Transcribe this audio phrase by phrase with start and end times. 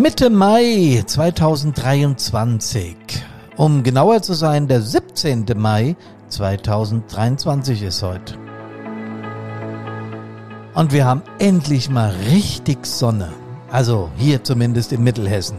[0.00, 2.96] Mitte Mai 2023.
[3.58, 5.44] Um genauer zu sein, der 17.
[5.56, 5.94] Mai
[6.30, 8.38] 2023 ist heute.
[10.72, 13.28] Und wir haben endlich mal richtig Sonne.
[13.70, 15.58] Also hier zumindest in Mittelhessen.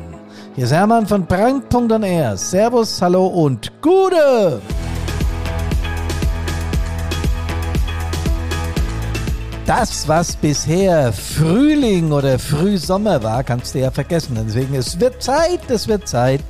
[0.55, 2.35] Hier ist Hermann von Brand.R.
[2.35, 4.59] Servus, hallo und Gute!
[9.73, 14.37] Das, was bisher Frühling oder Frühsommer war, kannst du ja vergessen.
[14.45, 16.43] Deswegen, es wird Zeit, es wird Zeit.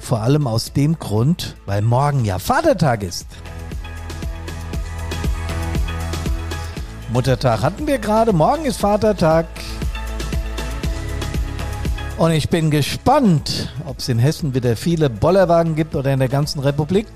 [0.00, 3.26] Vor allem aus dem Grund, weil morgen ja Vatertag ist.
[7.12, 9.44] Muttertag hatten wir gerade, morgen ist Vatertag.
[12.16, 16.30] Und ich bin gespannt, ob es in Hessen wieder viele Bollerwagen gibt oder in der
[16.30, 17.08] ganzen Republik.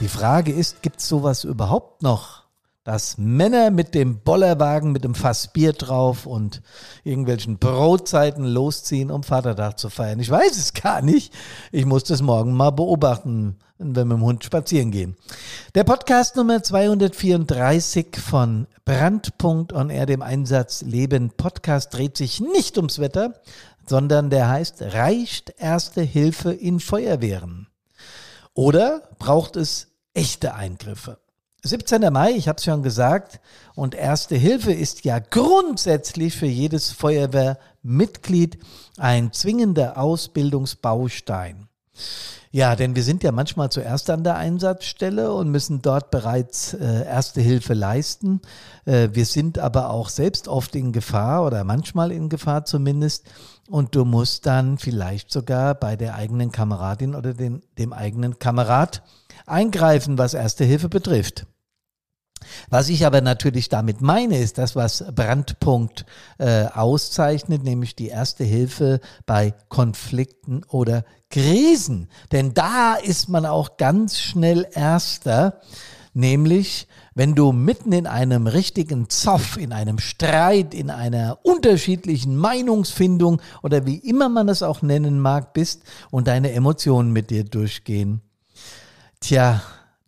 [0.00, 2.44] Die Frage ist, gibt es sowas überhaupt noch?
[2.84, 6.62] Dass Männer mit dem Bollerwagen, mit dem Fass Bier drauf und
[7.04, 10.18] irgendwelchen Brotzeiten losziehen, um Vatertag zu feiern.
[10.18, 11.34] Ich weiß es gar nicht.
[11.70, 15.18] Ich muss das morgen mal beobachten, wenn wir mit dem Hund spazieren gehen.
[15.74, 22.78] Der Podcast Nummer 234 von Brandpunkt on Air, dem Einsatz Leben Podcast, dreht sich nicht
[22.78, 23.34] ums Wetter,
[23.86, 27.66] sondern der heißt Reicht Erste Hilfe in Feuerwehren?
[28.54, 31.18] Oder braucht es echte Eingriffe.
[31.62, 32.10] 17.
[32.12, 33.40] Mai, ich habe es schon gesagt,
[33.74, 38.58] und Erste Hilfe ist ja grundsätzlich für jedes Feuerwehrmitglied
[38.96, 41.68] ein zwingender Ausbildungsbaustein.
[42.52, 47.04] Ja, denn wir sind ja manchmal zuerst an der Einsatzstelle und müssen dort bereits äh,
[47.04, 48.40] Erste Hilfe leisten.
[48.86, 53.30] Äh, wir sind aber auch selbst oft in Gefahr oder manchmal in Gefahr zumindest.
[53.68, 59.02] Und du musst dann vielleicht sogar bei der eigenen Kameradin oder den, dem eigenen Kamerad
[59.46, 61.46] eingreifen, was Erste Hilfe betrifft.
[62.70, 66.06] Was ich aber natürlich damit meine, ist das, was Brandpunkt
[66.38, 72.08] äh, auszeichnet, nämlich die erste Hilfe bei Konflikten oder Krisen.
[72.32, 75.60] Denn da ist man auch ganz schnell Erster,
[76.14, 83.42] nämlich wenn du mitten in einem richtigen Zoff, in einem Streit, in einer unterschiedlichen Meinungsfindung
[83.62, 88.22] oder wie immer man es auch nennen mag, bist und deine Emotionen mit dir durchgehen.
[89.20, 89.60] Tja,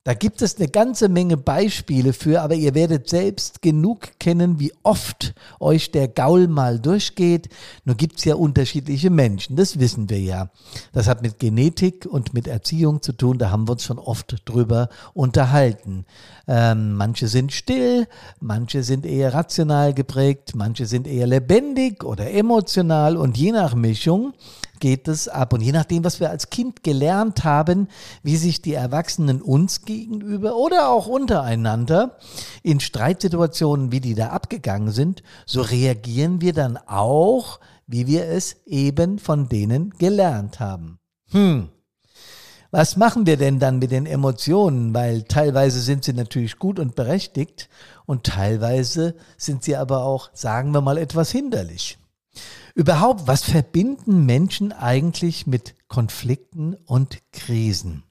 [0.05, 4.73] da gibt es eine ganze Menge Beispiele für, aber ihr werdet selbst genug kennen, wie
[4.83, 7.51] oft euch der Gaul mal durchgeht.
[7.85, 10.51] Nur gibt's ja unterschiedliche Menschen, das wissen wir ja.
[10.93, 14.43] Das hat mit Genetik und mit Erziehung zu tun, da haben wir uns schon oft
[14.47, 16.07] drüber unterhalten.
[16.49, 18.09] Ähm, manche sind still,
[18.41, 24.33] manche sind eher rational geprägt, manche sind eher lebendig oder emotional und je nach Mischung
[24.83, 25.53] geht es ab.
[25.53, 27.87] Und je nachdem, was wir als Kind gelernt haben,
[28.25, 32.19] wie sich die Erwachsenen uns gegenüber oder auch untereinander
[32.65, 38.57] in Streitsituationen, wie die da abgegangen sind, so reagieren wir dann auch, wie wir es
[38.67, 40.99] eben von denen gelernt haben.
[41.31, 41.69] Hm.
[42.73, 44.93] Was machen wir denn dann mit den Emotionen?
[44.95, 47.69] Weil teilweise sind sie natürlich gut und berechtigt
[48.05, 51.99] und teilweise sind sie aber auch, sagen wir mal, etwas hinderlich.
[52.75, 58.05] Überhaupt, was verbinden Menschen eigentlich mit Konflikten und Krisen?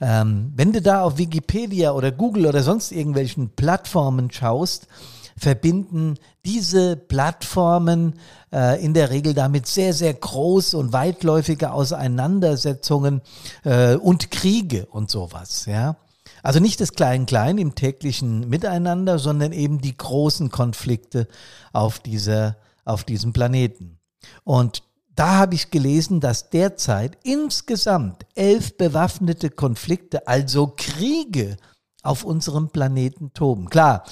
[0.00, 4.88] Ähm, wenn du da auf Wikipedia oder Google oder sonst irgendwelchen Plattformen schaust,
[5.36, 8.14] verbinden diese Plattformen
[8.52, 13.22] äh, in der Regel damit sehr, sehr große und weitläufige Auseinandersetzungen
[13.64, 15.96] äh, und Kriege und sowas, ja.
[16.42, 21.26] Also nicht das Klein-Klein im täglichen Miteinander, sondern eben die großen Konflikte
[21.72, 23.98] auf dieser auf diesem Planeten.
[24.44, 24.82] Und
[25.14, 31.56] da habe ich gelesen, dass derzeit insgesamt elf bewaffnete Konflikte, also Kriege,
[32.04, 33.70] auf unserem Planeten toben.
[33.70, 34.04] Klar,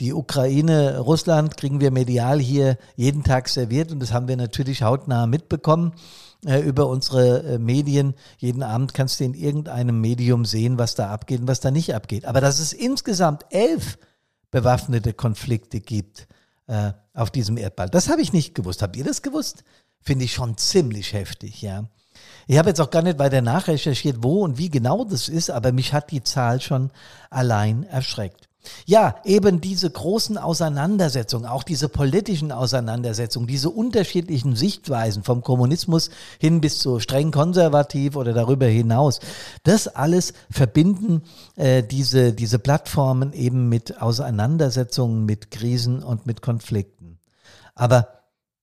[0.00, 4.82] die Ukraine, Russland kriegen wir medial hier jeden Tag serviert und das haben wir natürlich
[4.82, 5.94] hautnah mitbekommen
[6.46, 8.14] äh, über unsere äh, Medien.
[8.36, 11.94] Jeden Abend kannst du in irgendeinem Medium sehen, was da abgeht und was da nicht
[11.94, 12.26] abgeht.
[12.26, 13.98] Aber dass es insgesamt elf
[14.50, 16.28] bewaffnete Konflikte gibt,
[16.66, 17.88] äh, auf diesem Erdball.
[17.88, 18.82] Das habe ich nicht gewusst.
[18.82, 19.64] Habt ihr das gewusst?
[20.00, 21.84] Finde ich schon ziemlich heftig, ja.
[22.46, 25.72] Ich habe jetzt auch gar nicht weiter nachrecherchiert, wo und wie genau das ist, aber
[25.72, 26.90] mich hat die Zahl schon
[27.30, 28.48] allein erschreckt.
[28.86, 36.60] Ja, eben diese großen Auseinandersetzungen, auch diese politischen Auseinandersetzungen, diese unterschiedlichen Sichtweisen vom Kommunismus hin
[36.60, 39.20] bis zu streng konservativ oder darüber hinaus,
[39.62, 41.22] das alles verbinden
[41.56, 47.07] äh, diese, diese Plattformen eben mit Auseinandersetzungen, mit Krisen und mit Konflikten.
[47.78, 48.18] Aber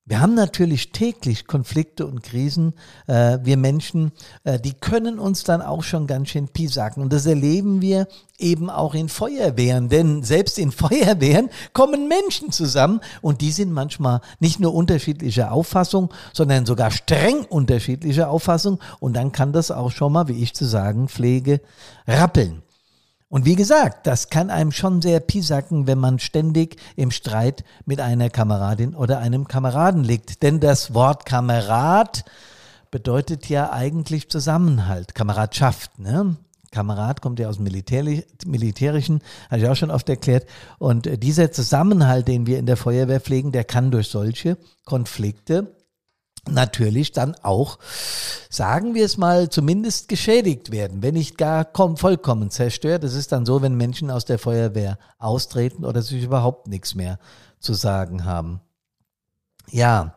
[0.08, 2.74] Wir haben natürlich täglich Konflikte und Krisen.
[3.08, 4.12] Äh, wir Menschen,
[4.44, 7.02] äh, die können uns dann auch schon ganz schön piesacken.
[7.02, 8.06] Und das erleben wir
[8.38, 9.88] eben auch in Feuerwehren.
[9.88, 16.14] Denn selbst in Feuerwehren kommen Menschen zusammen und die sind manchmal nicht nur unterschiedlicher Auffassung,
[16.32, 18.78] sondern sogar streng unterschiedlicher Auffassung.
[19.00, 21.60] Und dann kann das auch schon mal, wie ich zu sagen pflege,
[22.06, 22.62] rappeln.
[23.28, 28.00] Und wie gesagt, das kann einem schon sehr piesacken, wenn man ständig im Streit mit
[28.00, 30.42] einer Kameradin oder einem Kameraden liegt.
[30.44, 32.24] Denn das Wort Kamerad
[32.92, 35.98] bedeutet ja eigentlich Zusammenhalt, Kameradschaft.
[35.98, 36.36] Ne?
[36.70, 39.20] Kamerad kommt ja aus dem Militärischen,
[39.50, 40.46] habe ich auch schon oft erklärt.
[40.78, 45.74] Und äh, dieser Zusammenhalt, den wir in der Feuerwehr pflegen, der kann durch solche Konflikte
[46.48, 47.78] natürlich dann auch,
[48.50, 53.04] sagen wir es mal, zumindest geschädigt werden, wenn nicht gar vollkommen zerstört.
[53.04, 57.18] Das ist dann so, wenn Menschen aus der Feuerwehr austreten oder sich überhaupt nichts mehr
[57.60, 58.60] zu sagen haben.
[59.70, 60.14] Ja,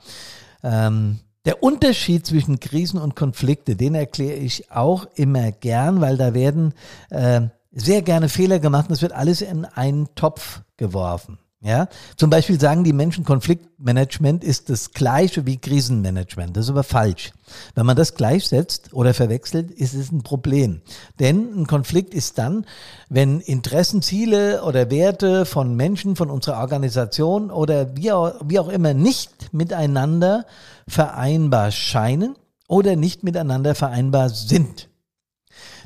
[0.63, 6.33] ähm, der Unterschied zwischen Krisen und Konflikte, den erkläre ich auch immer gern, weil da
[6.33, 6.73] werden
[7.09, 7.41] äh,
[7.71, 11.39] sehr gerne Fehler gemacht und es wird alles in einen Topf geworfen.
[11.61, 16.55] Ja, zum Beispiel sagen die Menschen, Konfliktmanagement ist das gleiche wie Krisenmanagement.
[16.55, 17.33] Das ist aber falsch.
[17.75, 20.81] Wenn man das gleichsetzt oder verwechselt, ist es ein Problem.
[21.19, 22.65] Denn ein Konflikt ist dann,
[23.09, 28.69] wenn Interessen, Ziele oder Werte von Menschen, von unserer Organisation oder wie auch, wie auch
[28.69, 30.45] immer nicht miteinander
[30.87, 32.37] vereinbar scheinen
[32.69, 34.88] oder nicht miteinander vereinbar sind.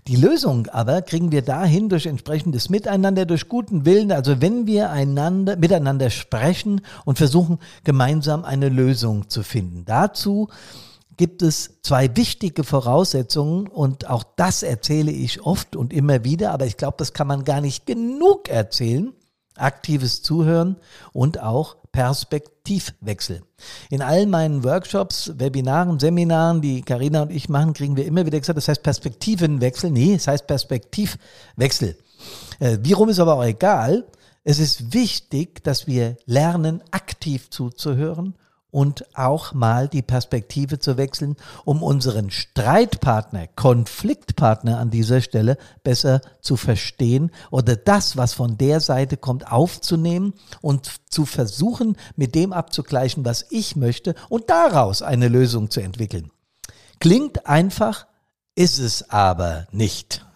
[0.08, 4.90] Die Lösung aber kriegen wir dahin durch entsprechendes Miteinander, durch guten Willen, also wenn wir
[4.90, 9.86] einander, miteinander sprechen und versuchen, gemeinsam eine Lösung zu finden.
[9.86, 10.50] Dazu
[11.16, 16.66] gibt es zwei wichtige Voraussetzungen und auch das erzähle ich oft und immer wieder, aber
[16.66, 19.14] ich glaube, das kann man gar nicht genug erzählen.
[19.58, 20.78] Aktives Zuhören
[21.12, 23.44] und auch Perspektivwechsel.
[23.90, 28.40] In all meinen Workshops, Webinaren, Seminaren, die Karina und ich machen, kriegen wir immer wieder
[28.40, 29.92] gesagt, das heißt Perspektivenwechsel.
[29.92, 31.98] Nee, es heißt Perspektivwechsel.
[32.60, 34.06] Äh, wie rum ist aber auch egal.
[34.44, 38.36] Es ist wichtig, dass wir lernen, aktiv zuzuhören
[38.74, 46.22] und auch mal die Perspektive zu wechseln, um unseren Streitpartner, Konfliktpartner an dieser Stelle besser
[46.42, 52.52] zu verstehen oder das, was von der Seite kommt, aufzunehmen und zu versuchen, mit dem
[52.52, 56.32] abzugleichen, was ich möchte und daraus eine Lösung zu entwickeln.
[57.00, 58.08] Klingt einfach,
[58.56, 60.26] ist es aber nicht.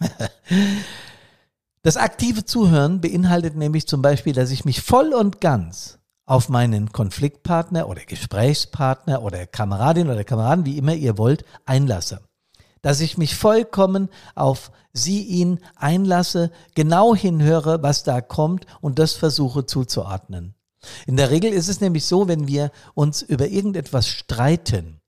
[1.82, 5.97] Das aktive Zuhören beinhaltet nämlich zum Beispiel, dass ich mich voll und ganz
[6.28, 12.20] auf meinen Konfliktpartner oder Gesprächspartner oder Kameradin oder Kameraden, wie immer ihr wollt, einlasse.
[12.82, 19.14] Dass ich mich vollkommen auf sie, ihn einlasse, genau hinhöre, was da kommt und das
[19.14, 20.54] versuche zuzuordnen.
[21.06, 25.00] In der Regel ist es nämlich so, wenn wir uns über irgendetwas streiten,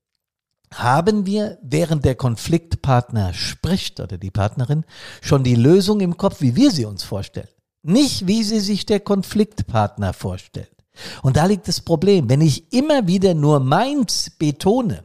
[0.72, 4.84] haben wir, während der Konfliktpartner spricht oder die Partnerin,
[5.20, 7.48] schon die Lösung im Kopf, wie wir sie uns vorstellen.
[7.82, 10.79] Nicht, wie sie sich der Konfliktpartner vorstellt.
[11.22, 12.28] Und da liegt das Problem.
[12.28, 15.04] Wenn ich immer wieder nur meins betone,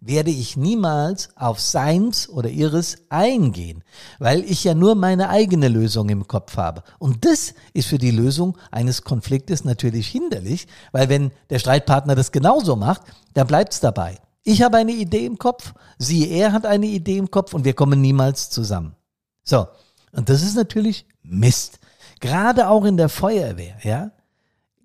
[0.00, 3.82] werde ich niemals auf seins oder ihres eingehen,
[4.18, 6.82] weil ich ja nur meine eigene Lösung im Kopf habe.
[6.98, 12.32] Und das ist für die Lösung eines Konfliktes natürlich hinderlich, weil wenn der Streitpartner das
[12.32, 13.02] genauso macht,
[13.34, 14.18] dann bleibt es dabei.
[14.44, 17.74] Ich habe eine Idee im Kopf, sie, er hat eine Idee im Kopf und wir
[17.74, 18.94] kommen niemals zusammen.
[19.42, 19.66] So,
[20.12, 21.80] und das ist natürlich Mist.
[22.20, 24.12] Gerade auch in der Feuerwehr, ja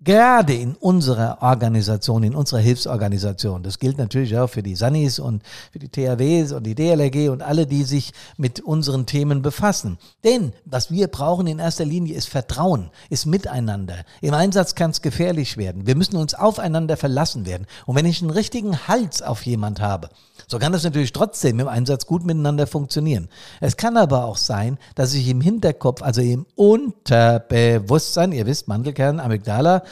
[0.04, 5.42] gerade in unserer Organisation, in unserer Hilfsorganisation, das gilt natürlich auch für die Sanis und
[5.72, 9.98] für die THWs und die DLRG und alle, die sich mit unseren Themen befassen.
[10.24, 14.04] Denn was wir brauchen in erster Linie ist Vertrauen, ist Miteinander.
[14.20, 15.86] Im Einsatz kann es gefährlich werden.
[15.86, 17.66] Wir müssen uns aufeinander verlassen werden.
[17.86, 20.10] Und wenn ich einen richtigen Hals auf jemand habe,
[20.48, 23.28] so kann das natürlich trotzdem im Einsatz gut miteinander funktionieren.
[23.60, 29.20] Es kann aber auch sein, dass ich im Hinterkopf, also im Unterbewusstsein, ihr wisst, Mandelkern,
[29.20, 29.82] Amygdala,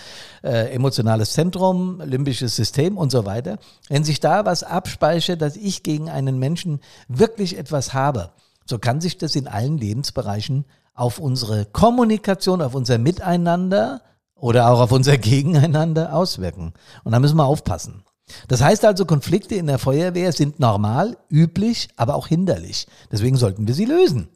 [0.43, 5.83] äh, emotionales Zentrum, limbisches System und so weiter, wenn sich da was abspeichert, dass ich
[5.83, 8.31] gegen einen Menschen wirklich etwas habe,
[8.65, 10.65] so kann sich das in allen Lebensbereichen
[10.95, 14.03] auf unsere Kommunikation, auf unser Miteinander
[14.35, 16.73] oder auch auf unser Gegeneinander auswirken.
[17.05, 18.05] Und da müssen wir aufpassen.
[18.49, 22.87] Das heißt also, Konflikte in der Feuerwehr sind normal, üblich, aber auch hinderlich.
[23.11, 24.29] Deswegen sollten wir sie lösen.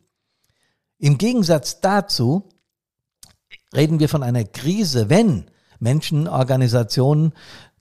[0.99, 2.49] Im Gegensatz dazu
[3.75, 5.47] reden wir von einer Krise, wenn
[5.79, 7.33] Menschen, Organisationen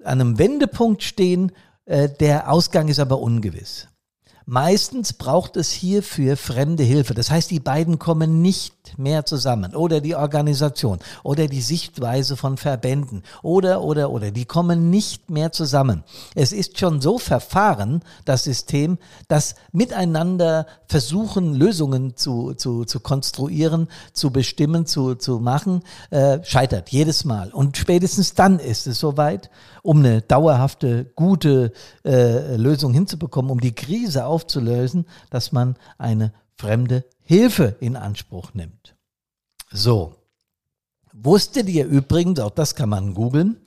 [0.03, 1.51] an einem Wendepunkt stehen,
[1.85, 3.87] äh, der Ausgang ist aber ungewiss.
[4.45, 7.13] Meistens braucht es hierfür fremde Hilfe.
[7.13, 9.75] Das heißt, die beiden kommen nicht mehr zusammen.
[9.75, 14.31] Oder die Organisation oder die Sichtweise von Verbänden oder, oder, oder.
[14.31, 16.03] Die kommen nicht mehr zusammen.
[16.35, 18.97] Es ist schon so verfahren, das System,
[19.27, 26.89] dass miteinander versuchen, Lösungen zu, zu, zu konstruieren, zu bestimmen, zu, zu machen, äh, scheitert
[26.89, 27.51] jedes Mal.
[27.51, 29.49] Und spätestens dann ist es soweit,
[29.81, 31.73] um eine dauerhafte, gute
[32.05, 38.95] äh, Lösung hinzubekommen, um die Krise aufzulösen, dass man eine fremde Hilfe in Anspruch nimmt.
[39.71, 40.15] So.
[41.13, 43.57] Wusstet ihr übrigens, auch das kann man googeln,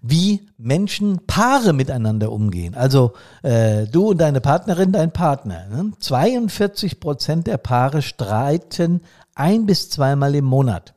[0.00, 2.76] wie Menschen, Paare miteinander umgehen.
[2.76, 5.66] Also äh, du und deine Partnerin, dein Partner.
[5.66, 5.92] Ne?
[5.98, 9.00] 42 Prozent der Paare streiten
[9.34, 10.94] ein bis zweimal im Monat.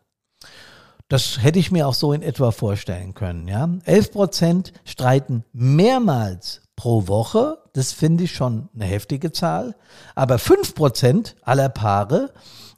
[1.12, 3.48] Das hätte ich mir auch so in etwa vorstellen können.
[3.48, 3.70] Ja?
[3.84, 7.58] 11 Prozent streiten mehrmals pro Woche.
[7.74, 9.75] Das finde ich schon eine heftige Zahl.
[10.16, 12.34] Aber 5 Prozent aller Paare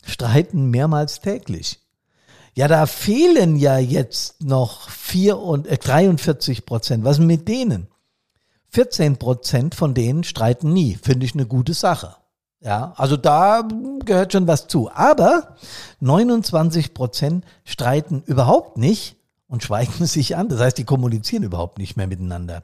[0.06, 1.80] streiten mehrmals täglich.
[2.56, 7.04] Ja, da fehlen ja jetzt noch 4 und, äh, 43 Prozent.
[7.04, 7.88] Was mit denen?
[8.70, 10.96] 14 Prozent von denen streiten nie.
[11.02, 12.16] Finde ich eine gute Sache.
[12.60, 13.68] Ja, also da
[14.06, 14.90] gehört schon was zu.
[14.92, 15.58] Aber
[16.00, 20.48] 29 Prozent streiten überhaupt nicht und schweigen sich an.
[20.48, 22.64] Das heißt, die kommunizieren überhaupt nicht mehr miteinander.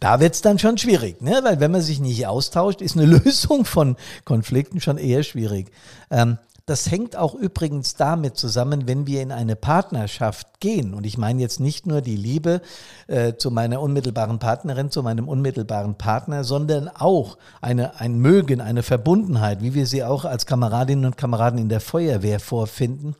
[0.00, 1.40] Da wird's dann schon schwierig, ne?
[1.42, 5.70] weil wenn man sich nicht austauscht, ist eine Lösung von Konflikten schon eher schwierig.
[6.10, 10.94] Ähm, das hängt auch übrigens damit zusammen, wenn wir in eine Partnerschaft gehen.
[10.94, 12.60] Und ich meine jetzt nicht nur die Liebe
[13.06, 18.82] äh, zu meiner unmittelbaren Partnerin, zu meinem unmittelbaren Partner, sondern auch eine, ein Mögen, eine
[18.82, 23.14] Verbundenheit, wie wir sie auch als Kameradinnen und Kameraden in der Feuerwehr vorfinden,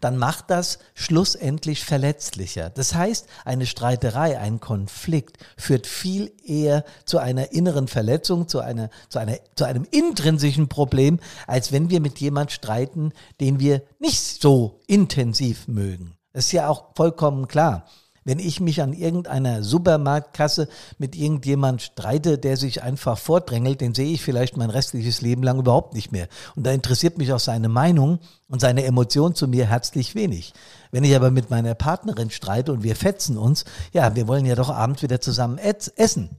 [0.00, 2.70] dann macht das schlussendlich verletzlicher.
[2.70, 8.90] Das heißt, eine Streiterei, ein Konflikt führt viel eher zu einer inneren Verletzung, zu, einer,
[9.08, 13.82] zu, einer, zu einem intrinsischen Problem, als wenn wir mit jemand streiten, Leuten, den wir
[13.98, 16.16] nicht so intensiv mögen.
[16.32, 17.86] Das ist ja auch vollkommen klar.
[18.24, 24.12] Wenn ich mich an irgendeiner Supermarktkasse mit irgendjemand streite, der sich einfach vordrängelt, den sehe
[24.12, 26.28] ich vielleicht mein restliches Leben lang überhaupt nicht mehr.
[26.54, 30.52] Und da interessiert mich auch seine Meinung und seine Emotion zu mir herzlich wenig.
[30.92, 34.54] Wenn ich aber mit meiner Partnerin streite und wir fetzen uns, ja, wir wollen ja
[34.54, 36.30] doch abends wieder zusammen essen.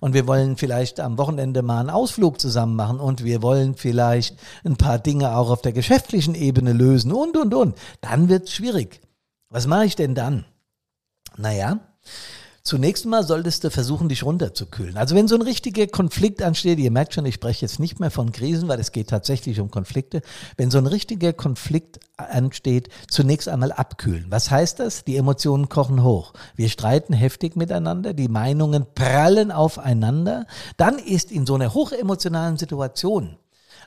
[0.00, 4.38] Und wir wollen vielleicht am Wochenende mal einen Ausflug zusammen machen und wir wollen vielleicht
[4.64, 7.76] ein paar Dinge auch auf der geschäftlichen Ebene lösen und, und, und.
[8.00, 9.00] Dann wird es schwierig.
[9.48, 10.44] Was mache ich denn dann?
[11.36, 11.80] Naja,
[12.62, 14.98] Zunächst mal solltest du versuchen, dich runterzukühlen.
[14.98, 18.10] Also wenn so ein richtiger Konflikt ansteht, ihr merkt schon, ich spreche jetzt nicht mehr
[18.10, 20.20] von Krisen, weil es geht tatsächlich um Konflikte.
[20.58, 24.26] Wenn so ein richtiger Konflikt ansteht, zunächst einmal abkühlen.
[24.28, 25.04] Was heißt das?
[25.04, 26.34] Die Emotionen kochen hoch.
[26.54, 30.46] Wir streiten heftig miteinander, die Meinungen prallen aufeinander.
[30.76, 33.38] Dann ist in so einer hochemotionalen Situation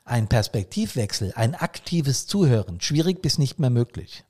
[0.03, 4.25] ein Perspektivwechsel, ein aktives Zuhören schwierig bis nicht mehr möglich.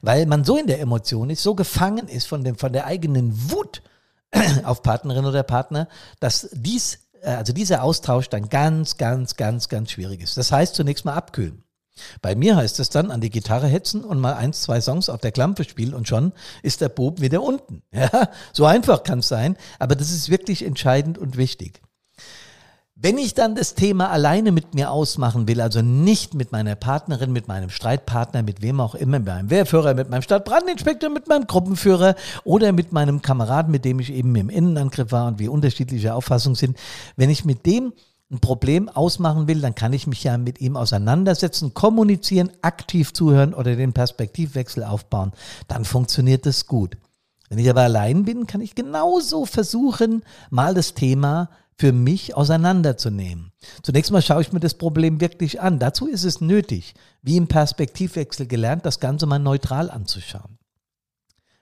[0.00, 3.50] Weil man so in der Emotion ist, so gefangen ist von, dem, von der eigenen
[3.50, 3.82] Wut
[4.64, 5.88] auf Partnerin oder Partner,
[6.20, 10.36] dass dies, äh, also dieser Austausch dann ganz, ganz, ganz, ganz schwierig ist.
[10.36, 11.62] Das heißt zunächst mal abkühlen.
[12.20, 15.20] Bei mir heißt es dann an die Gitarre hetzen und mal eins, zwei Songs auf
[15.20, 16.32] der Klampe spielen und schon
[16.62, 17.82] ist der Bob wieder unten.
[17.92, 21.80] Ja, so einfach kann es sein, aber das ist wirklich entscheidend und wichtig.
[22.98, 27.30] Wenn ich dann das Thema alleine mit mir ausmachen will, also nicht mit meiner Partnerin,
[27.30, 31.46] mit meinem Streitpartner, mit wem auch immer, mit meinem Wehrführer, mit meinem Stadtbrandinspektor, mit meinem
[31.46, 36.14] Gruppenführer oder mit meinem Kameraden, mit dem ich eben im Innenangriff war und wir unterschiedliche
[36.14, 36.78] Auffassungen sind,
[37.16, 37.92] wenn ich mit dem
[38.30, 43.52] ein Problem ausmachen will, dann kann ich mich ja mit ihm auseinandersetzen, kommunizieren, aktiv zuhören
[43.52, 45.32] oder den Perspektivwechsel aufbauen.
[45.68, 46.96] Dann funktioniert das gut.
[47.50, 53.52] Wenn ich aber allein bin, kann ich genauso versuchen, mal das Thema für mich auseinanderzunehmen.
[53.82, 55.78] Zunächst mal schaue ich mir das Problem wirklich an.
[55.78, 60.58] Dazu ist es nötig, wie im Perspektivwechsel gelernt, das Ganze mal neutral anzuschauen.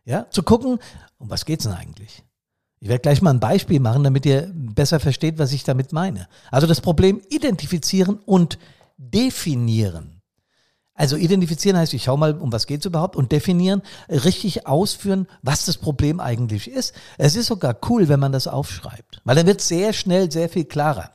[0.04, 0.78] Ja, zu gucken,
[1.18, 2.23] um was geht's denn eigentlich?
[2.78, 6.28] Ich werde gleich mal ein Beispiel machen, damit ihr besser versteht, was ich damit meine.
[6.50, 8.59] Also das Problem identifizieren und
[8.99, 10.13] definieren.
[10.94, 15.66] Also identifizieren heißt, ich schau mal, um was geht's überhaupt und definieren, richtig ausführen, was
[15.66, 16.94] das Problem eigentlich ist.
[17.18, 20.64] Es ist sogar cool, wenn man das aufschreibt, weil dann wird sehr schnell sehr viel
[20.64, 21.10] klarer.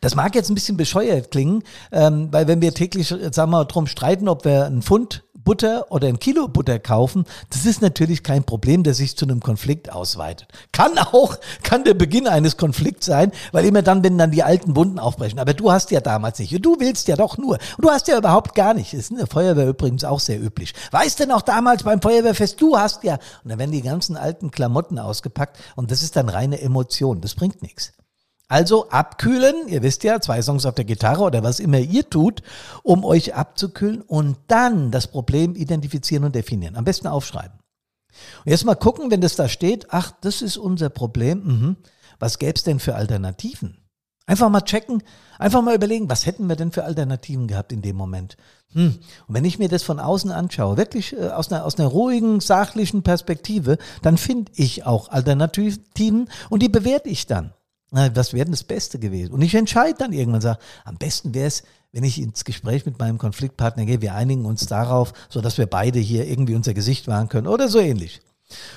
[0.00, 1.62] Das mag jetzt ein bisschen bescheuert klingen,
[1.92, 5.90] ähm, weil wenn wir täglich, sagen wir mal, drum streiten, ob wir einen Pfund Butter
[5.90, 9.92] oder ein Kilo Butter kaufen, das ist natürlich kein Problem, das sich zu einem Konflikt
[9.92, 10.48] ausweitet.
[10.72, 14.76] Kann auch, kann der Beginn eines Konflikts sein, weil immer dann, wenn dann die alten
[14.76, 15.38] Wunden aufbrechen.
[15.38, 16.64] Aber du hast ja damals nicht.
[16.64, 17.58] Du willst ja doch nur.
[17.78, 18.92] Du hast ja überhaupt gar nicht.
[18.92, 20.74] Das ist in der Feuerwehr übrigens auch sehr üblich.
[20.90, 23.14] Weißt du noch damals beim Feuerwehrfest, du hast ja.
[23.42, 27.20] Und dann werden die ganzen alten Klamotten ausgepackt und das ist dann reine Emotion.
[27.20, 27.92] Das bringt nichts.
[28.50, 32.42] Also abkühlen, ihr wisst ja, zwei Songs auf der Gitarre oder was immer ihr tut,
[32.82, 36.74] um euch abzukühlen und dann das Problem identifizieren und definieren.
[36.74, 37.56] Am besten aufschreiben.
[38.44, 41.76] Und jetzt mal gucken, wenn das da steht, ach, das ist unser Problem, mhm.
[42.18, 43.78] was gäbe es denn für Alternativen?
[44.26, 45.04] Einfach mal checken,
[45.38, 48.36] einfach mal überlegen, was hätten wir denn für Alternativen gehabt in dem Moment?
[48.72, 48.98] Hm.
[49.26, 52.40] Und wenn ich mir das von außen anschaue, wirklich äh, aus, einer, aus einer ruhigen,
[52.40, 57.54] sachlichen Perspektive, dann finde ich auch Alternativen und die bewerte ich dann.
[57.90, 59.32] Was wäre denn das Beste gewesen?
[59.32, 62.98] Und ich entscheide dann irgendwann, sage, am besten wäre es, wenn ich ins Gespräch mit
[62.98, 67.08] meinem Konfliktpartner gehe, wir einigen uns darauf, so dass wir beide hier irgendwie unser Gesicht
[67.08, 68.20] wahren können oder so ähnlich.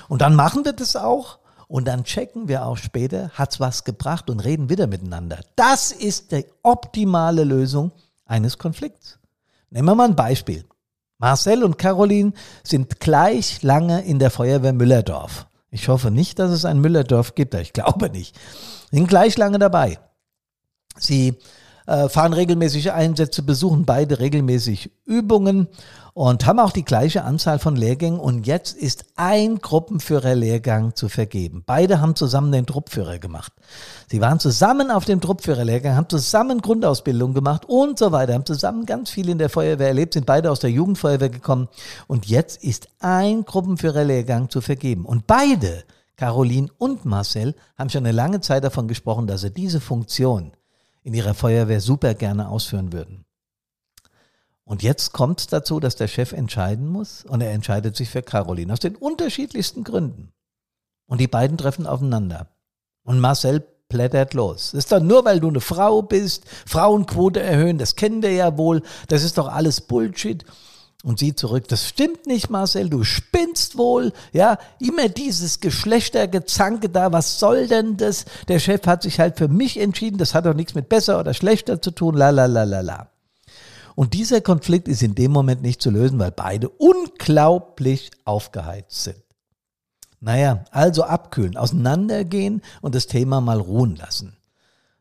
[0.08, 4.30] Und dann machen wir das auch und dann checken wir auch später, hat's was gebracht
[4.30, 5.40] und reden wieder miteinander.
[5.56, 7.92] Das ist die optimale Lösung
[8.26, 9.18] eines Konflikts.
[9.70, 10.64] Nehmen wir mal ein Beispiel.
[11.18, 15.46] Marcel und Caroline sind gleich lange in der Feuerwehr Müllerdorf.
[15.70, 18.38] Ich hoffe nicht, dass es ein Müllerdorf gibt, ich glaube nicht.
[18.94, 19.98] Sind gleich lange dabei.
[20.96, 21.34] Sie
[21.88, 25.66] äh, fahren regelmäßige Einsätze, besuchen beide regelmäßig Übungen
[26.12, 28.20] und haben auch die gleiche Anzahl von Lehrgängen.
[28.20, 31.64] Und jetzt ist ein Gruppenführerlehrgang zu vergeben.
[31.66, 33.52] Beide haben zusammen den Truppführer gemacht.
[34.06, 38.86] Sie waren zusammen auf dem Truppführerlehrgang, haben zusammen Grundausbildung gemacht und so weiter, haben zusammen
[38.86, 41.66] ganz viel in der Feuerwehr erlebt, sind beide aus der Jugendfeuerwehr gekommen.
[42.06, 45.04] Und jetzt ist ein Gruppenführerlehrgang zu vergeben.
[45.04, 45.82] Und beide,
[46.16, 50.52] Caroline und Marcel, haben schon eine lange Zeit davon gesprochen, dass sie diese Funktion
[51.02, 53.24] in ihrer Feuerwehr super gerne ausführen würden.
[54.64, 58.22] Und jetzt kommt es dazu, dass der Chef entscheiden muss und er entscheidet sich für
[58.22, 60.32] Caroline aus den unterschiedlichsten Gründen.
[61.06, 62.48] Und die beiden treffen aufeinander.
[63.02, 64.70] Und Marcel plättert los.
[64.72, 68.56] Das ist doch nur, weil du eine Frau bist, Frauenquote erhöhen, das kennen wir ja
[68.56, 70.44] wohl, das ist doch alles Bullshit.
[71.04, 77.12] Und sie zurück, das stimmt nicht, Marcel, du spinnst wohl, ja, immer dieses Geschlechtergezanke da,
[77.12, 78.24] was soll denn das?
[78.48, 81.34] Der Chef hat sich halt für mich entschieden, das hat doch nichts mit besser oder
[81.34, 83.10] schlechter zu tun, la la la la la.
[83.94, 89.22] Und dieser Konflikt ist in dem Moment nicht zu lösen, weil beide unglaublich aufgeheizt sind.
[90.20, 94.38] Naja, also abkühlen, auseinandergehen und das Thema mal ruhen lassen.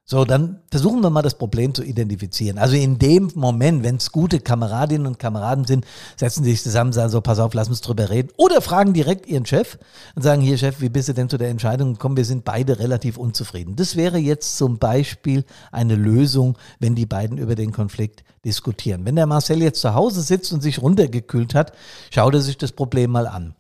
[0.05, 2.57] So, dann versuchen wir mal das Problem zu identifizieren.
[2.57, 5.86] Also in dem Moment, wenn es gute Kameradinnen und Kameraden sind,
[6.17, 8.29] setzen sie sich zusammen sagen so, pass auf, lass uns drüber reden.
[8.36, 9.77] Oder fragen direkt ihren Chef
[10.13, 12.18] und sagen, hier Chef, wie bist du denn zu der Entscheidung gekommen?
[12.18, 13.77] Wir sind beide relativ unzufrieden.
[13.77, 19.05] Das wäre jetzt zum Beispiel eine Lösung, wenn die beiden über den Konflikt diskutieren.
[19.05, 21.72] Wenn der Marcel jetzt zu Hause sitzt und sich runtergekühlt hat,
[22.11, 23.55] schaut er sich das Problem mal an.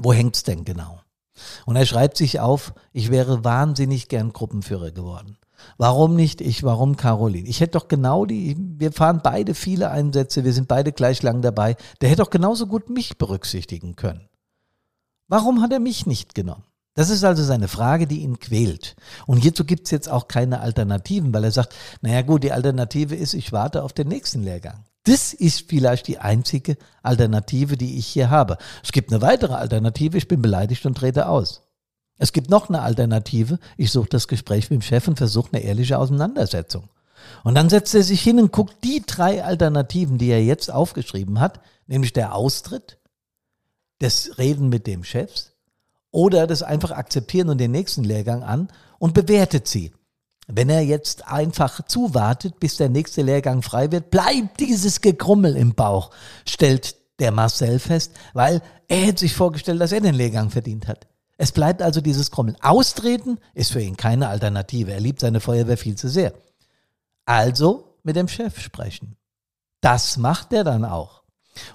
[0.00, 1.00] Wo hängt's denn genau?
[1.66, 5.36] Und er schreibt sich auf, ich wäre wahnsinnig gern Gruppenführer geworden.
[5.78, 6.62] Warum nicht ich?
[6.62, 7.48] Warum Caroline?
[7.48, 11.42] Ich hätte doch genau die, wir fahren beide viele Einsätze, wir sind beide gleich lang
[11.42, 11.76] dabei.
[12.00, 14.28] Der hätte doch genauso gut mich berücksichtigen können.
[15.28, 16.64] Warum hat er mich nicht genommen?
[16.94, 18.96] Das ist also seine Frage, die ihn quält.
[19.26, 23.14] Und hierzu gibt es jetzt auch keine Alternativen, weil er sagt, naja gut, die Alternative
[23.14, 24.84] ist, ich warte auf den nächsten Lehrgang.
[25.04, 28.58] Das ist vielleicht die einzige Alternative, die ich hier habe.
[28.82, 31.62] Es gibt eine weitere Alternative, ich bin beleidigt und trete aus.
[32.20, 33.58] Es gibt noch eine Alternative.
[33.78, 36.90] Ich suche das Gespräch mit dem Chef und versuche eine ehrliche Auseinandersetzung.
[37.44, 41.40] Und dann setzt er sich hin und guckt die drei Alternativen, die er jetzt aufgeschrieben
[41.40, 42.98] hat, nämlich der Austritt,
[44.00, 45.30] das Reden mit dem Chef
[46.10, 49.92] oder das einfach akzeptieren und den nächsten Lehrgang an und bewertet sie.
[50.46, 55.74] Wenn er jetzt einfach zuwartet, bis der nächste Lehrgang frei wird, bleibt dieses Gekrummel im
[55.74, 56.10] Bauch,
[56.46, 61.06] stellt der Marcel fest, weil er hätte sich vorgestellt, dass er den Lehrgang verdient hat.
[61.42, 62.58] Es bleibt also dieses Krummeln.
[62.60, 64.92] Austreten ist für ihn keine Alternative.
[64.92, 66.34] Er liebt seine Feuerwehr viel zu sehr.
[67.24, 69.16] Also mit dem Chef sprechen.
[69.80, 71.22] Das macht er dann auch.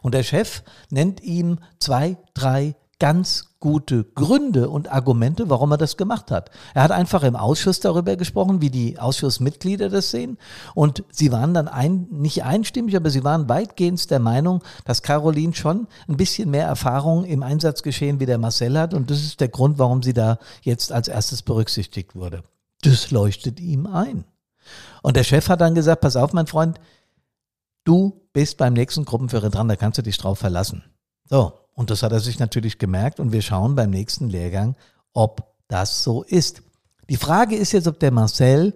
[0.04, 5.98] Und der Chef nennt ihm zwei, drei ganz gute Gründe und Argumente, warum er das
[5.98, 6.52] gemacht hat.
[6.74, 10.38] Er hat einfach im Ausschuss darüber gesprochen, wie die Ausschussmitglieder das sehen.
[10.76, 15.56] Und sie waren dann ein, nicht einstimmig, aber sie waren weitgehend der Meinung, dass Caroline
[15.56, 18.94] schon ein bisschen mehr Erfahrung im Einsatzgeschehen wie der Marcel hat.
[18.94, 22.44] Und das ist der Grund, warum sie da jetzt als erstes berücksichtigt wurde.
[22.82, 24.26] Das leuchtet ihm ein.
[25.02, 26.80] Und der Chef hat dann gesagt, pass auf, mein Freund,
[27.84, 30.84] du bist beim nächsten Gruppenführer dran, da kannst du dich drauf verlassen.
[31.28, 34.76] So, und das hat er sich natürlich gemerkt und wir schauen beim nächsten Lehrgang,
[35.14, 36.64] ob das so ist.
[37.10, 38.74] Die Frage ist jetzt, ob der Marcel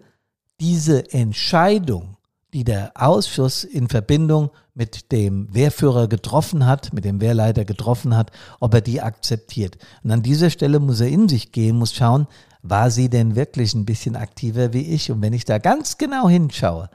[0.60, 2.18] diese Entscheidung,
[2.54, 8.32] die der Ausschuss in Verbindung mit dem Wehrführer getroffen hat, mit dem Wehrleiter getroffen hat,
[8.60, 9.78] ob er die akzeptiert.
[10.04, 12.28] Und an dieser Stelle muss er in sich gehen, muss schauen,
[12.62, 15.12] war sie denn wirklich ein bisschen aktiver wie ich?
[15.12, 16.90] Und wenn ich da ganz genau hinschaue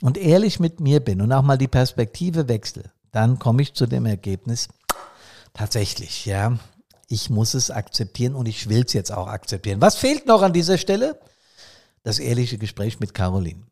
[0.00, 3.86] und ehrlich mit mir bin und auch mal die Perspektive wechsle, dann komme ich zu
[3.86, 4.68] dem Ergebnis,
[5.52, 6.58] Tatsächlich, ja.
[7.08, 9.80] Ich muss es akzeptieren und ich will es jetzt auch akzeptieren.
[9.80, 11.18] Was fehlt noch an dieser Stelle?
[12.02, 13.62] das ehrliche Gespräch mit Caroline.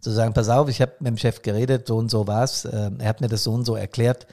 [0.00, 2.64] Zu sagen, pass auf, ich habe mit dem Chef geredet, so und so war's.
[2.64, 4.26] Äh, er hat mir das so und so erklärt.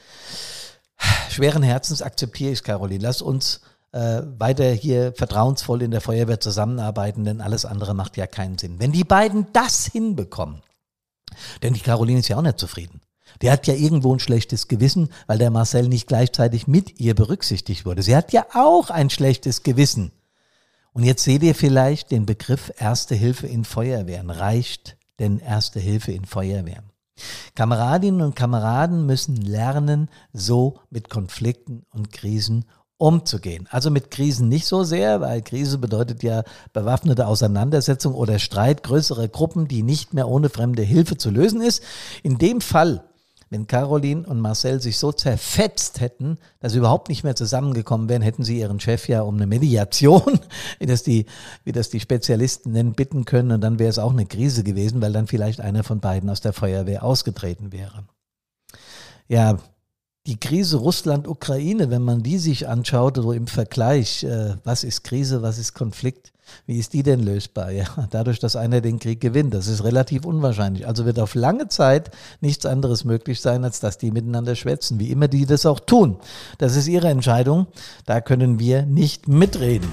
[1.29, 3.03] Schweren Herzens akzeptiere ich Caroline.
[3.03, 3.61] Lass uns
[3.91, 8.79] äh, weiter hier vertrauensvoll in der Feuerwehr zusammenarbeiten, denn alles andere macht ja keinen Sinn.
[8.79, 10.61] Wenn die beiden das hinbekommen,
[11.63, 13.01] denn die Caroline ist ja auch nicht zufrieden.
[13.41, 17.85] Die hat ja irgendwo ein schlechtes Gewissen, weil der Marcel nicht gleichzeitig mit ihr berücksichtigt
[17.85, 18.03] wurde.
[18.03, 20.11] Sie hat ja auch ein schlechtes Gewissen.
[20.93, 24.29] Und jetzt seht ihr vielleicht den Begriff Erste Hilfe in Feuerwehren.
[24.29, 26.85] Reicht denn Erste Hilfe in Feuerwehren?
[27.53, 32.65] Kameradinnen und Kameraden müssen lernen, so mit Konflikten und Krisen
[32.97, 33.67] umzugehen.
[33.71, 39.27] Also mit Krisen nicht so sehr, weil Krise bedeutet ja bewaffnete Auseinandersetzung oder Streit größerer
[39.27, 41.83] Gruppen, die nicht mehr ohne fremde Hilfe zu lösen ist.
[42.23, 43.03] In dem Fall
[43.55, 48.21] wenn Caroline und Marcel sich so zerfetzt hätten, dass sie überhaupt nicht mehr zusammengekommen wären,
[48.21, 50.41] hätten sie ihren Chef ja um eine Mediation,
[50.79, 51.25] wie das die,
[51.63, 53.53] wie das die Spezialisten nennen, bitten können.
[53.53, 56.41] Und dann wäre es auch eine Krise gewesen, weil dann vielleicht einer von beiden aus
[56.41, 58.03] der Feuerwehr ausgetreten wäre.
[59.29, 59.57] Ja,
[60.27, 65.43] die Krise Russland-Ukraine, wenn man die sich anschaut, so im Vergleich, äh, was ist Krise,
[65.43, 66.31] was ist Konflikt,
[66.65, 67.71] wie ist die denn lösbar?
[67.71, 69.53] Ja, dadurch, dass einer den Krieg gewinnt.
[69.53, 70.87] Das ist relativ unwahrscheinlich.
[70.87, 72.09] Also wird auf lange Zeit
[72.41, 76.17] nichts anderes möglich sein, als dass die miteinander schwätzen, wie immer die das auch tun.
[76.57, 77.67] Das ist ihre Entscheidung.
[78.05, 79.89] Da können wir nicht mitreden.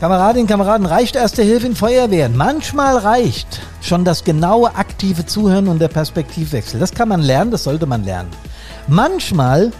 [0.00, 2.36] Kameradinnen, Kameraden, reicht erste Hilfe in Feuerwehren.
[2.36, 6.78] Manchmal reicht schon das genaue aktive Zuhören und der Perspektivwechsel.
[6.78, 8.30] Das kann man lernen, das sollte man lernen.
[8.88, 9.70] Manchmal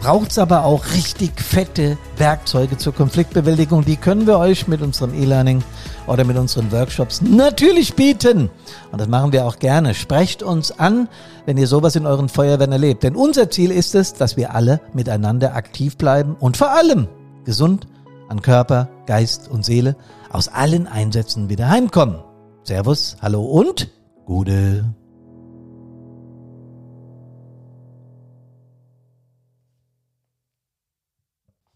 [0.00, 3.84] braucht es aber auch richtig fette Werkzeuge zur Konfliktbewältigung.
[3.84, 5.62] Die können wir euch mit unserem E-Learning
[6.08, 8.50] oder mit unseren Workshops natürlich bieten.
[8.90, 9.94] Und das machen wir auch gerne.
[9.94, 11.08] Sprecht uns an,
[11.44, 13.04] wenn ihr sowas in euren Feuerwehren erlebt.
[13.04, 17.06] Denn unser Ziel ist es, dass wir alle miteinander aktiv bleiben und vor allem
[17.44, 17.86] gesund
[18.28, 19.94] an Körper, Geist und Seele
[20.30, 22.18] aus allen Einsätzen wieder heimkommen.
[22.64, 23.92] Servus, hallo und
[24.24, 24.92] Gude.